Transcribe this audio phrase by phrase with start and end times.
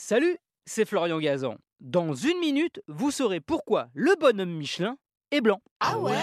[0.00, 1.56] Salut, c'est Florian Gazan.
[1.80, 4.96] Dans une minute, vous saurez pourquoi le bonhomme Michelin
[5.32, 5.60] est blanc.
[5.80, 6.14] Ah ouais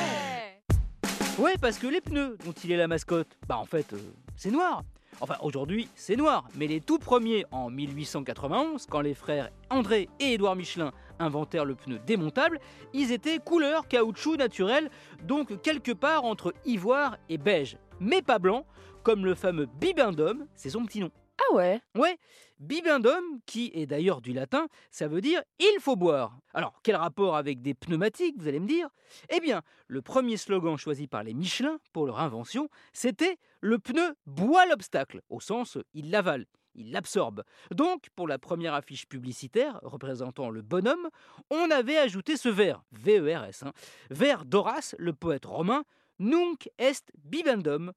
[1.37, 3.97] Ouais, parce que les pneus dont il est la mascotte, bah en fait, euh,
[4.37, 4.83] c'est noir.
[5.19, 10.35] Enfin, aujourd'hui, c'est noir, mais les tout premiers, en 1891, quand les frères André et
[10.35, 12.61] Édouard Michelin inventèrent le pneu démontable,
[12.93, 14.89] ils étaient couleur caoutchouc naturel,
[15.21, 17.77] donc quelque part entre ivoire et beige.
[17.99, 18.65] Mais pas blanc,
[19.03, 21.11] comme le fameux Bibendum, c'est son petit nom.
[21.39, 22.17] Ah ouais Ouais,
[22.59, 26.37] bibendum, qui est d'ailleurs du latin, ça veut dire il faut boire.
[26.53, 28.87] Alors, quel rapport avec des pneumatiques, vous allez me dire?
[29.29, 34.15] Eh bien, le premier slogan choisi par les Michelin pour leur invention, c'était le pneu
[34.25, 36.45] boit l'obstacle, au sens il l'avale.
[36.77, 37.43] Il l'absorbe.
[37.71, 41.09] Donc, pour la première affiche publicitaire représentant le bonhomme,
[41.49, 43.63] on avait ajouté ce vers, V-E-R-S,
[44.09, 45.85] vers d'Horace, le poète romain,
[46.19, 47.93] Nunc est bibendum,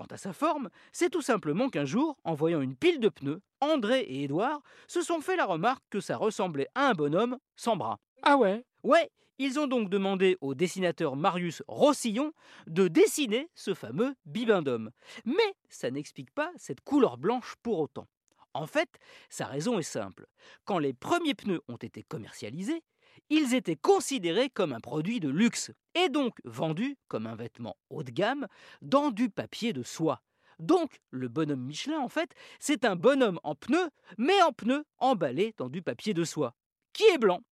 [0.00, 3.42] Quant à sa forme, c'est tout simplement qu'un jour, en voyant une pile de pneus,
[3.60, 7.76] André et Édouard se sont fait la remarque que ça ressemblait à un bonhomme sans
[7.76, 8.00] bras.
[8.22, 8.64] Ah ouais?
[8.82, 12.32] Ouais, ils ont donc demandé au dessinateur Marius Rossillon
[12.66, 14.90] de dessiner ce fameux bibendum.
[15.26, 18.08] Mais ça n'explique pas cette couleur blanche pour autant.
[18.54, 18.88] En fait,
[19.28, 20.28] sa raison est simple.
[20.64, 22.82] Quand les premiers pneus ont été commercialisés,
[23.28, 28.02] ils étaient considérés comme un produit de luxe et donc vendus comme un vêtement haut
[28.02, 28.46] de gamme
[28.82, 30.22] dans du papier de soie.
[30.58, 35.54] Donc, le bonhomme Michelin, en fait, c'est un bonhomme en pneu, mais en pneu emballé
[35.56, 36.54] dans du papier de soie,
[36.92, 37.42] qui est blanc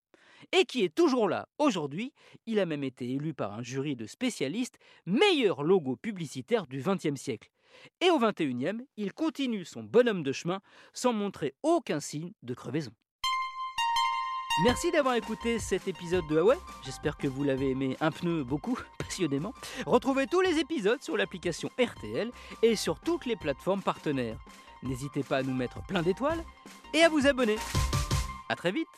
[0.52, 2.12] et qui est toujours là aujourd'hui.
[2.46, 7.20] Il a même été élu par un jury de spécialistes meilleur logo publicitaire du XXe
[7.20, 7.50] siècle.
[8.00, 10.60] Et au XXIe, il continue son bonhomme de chemin
[10.92, 12.92] sans montrer aucun signe de crevaison.
[14.64, 16.58] Merci d'avoir écouté cet épisode de Huawei.
[16.84, 19.54] J'espère que vous l'avez aimé un pneu beaucoup, passionnément.
[19.86, 22.32] Retrouvez tous les épisodes sur l'application RTL
[22.64, 24.36] et sur toutes les plateformes partenaires.
[24.82, 26.42] N'hésitez pas à nous mettre plein d'étoiles
[26.92, 27.56] et à vous abonner.
[28.48, 28.88] A très vite